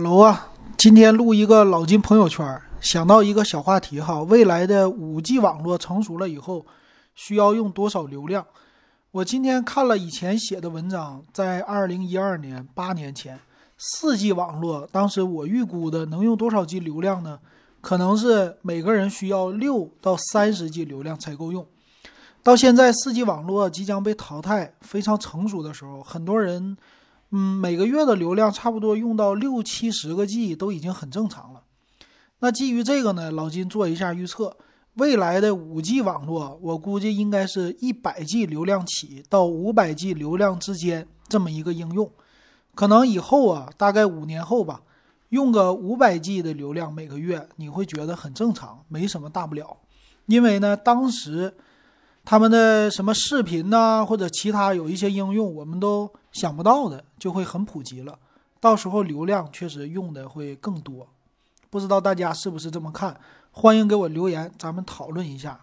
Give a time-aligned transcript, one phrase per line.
[0.00, 0.46] Hello 啊，
[0.76, 6.64] 今天录一个老金朋友圈，想到一个小话题哈，未来的五 G 网络成熟了以后，
[7.16, 8.46] 需要用多少流量？
[9.10, 13.40] 我今天看了以前写的文章，在二零一二年八年前，
[13.76, 17.40] 四 G 网络当时我预估的能用多少 G 流量呢？
[17.80, 21.66] 可能是每个人需要六到三十 G 流量才够用。
[22.44, 26.76] 到现在四 G 网络即将被淘汰，非常成熟的时候，很多人。
[27.30, 31.62] 嗯，每个月的流量差不多用到六七十个 G 都已经很正常了。
[32.38, 34.56] 那基于这个呢，老金做一下预测，
[34.94, 42.10] 未来的五 G 网络，我估计应该是一百 G 流量起到五百 G 流量之间这么一个应用。
[42.74, 44.80] 可能以后啊，大概五年后吧，
[45.28, 49.76] 用个五百 G 的流量每个月，你会觉得很正常，没什么大不了。
[50.24, 51.54] 因为呢，当时。
[52.30, 58.18] 他们的什么视频呐，或者其他有一些应用，我们都想不到的，就会很普及了。
[58.60, 61.08] 到时候流量确实用的会更多，
[61.70, 63.18] 不知道大家是不是这么看？
[63.50, 65.58] 欢迎给我留言，咱们讨论一下。